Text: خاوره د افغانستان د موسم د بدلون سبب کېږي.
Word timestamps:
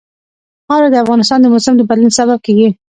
خاوره 0.65 0.89
د 0.91 0.95
افغانستان 1.03 1.39
د 1.41 1.45
موسم 1.53 1.73
د 1.77 1.81
بدلون 1.89 2.11
سبب 2.19 2.37
کېږي. 2.45 2.69